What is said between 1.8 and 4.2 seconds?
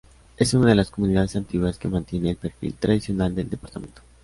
mantiene el perfil tradicional del departamento.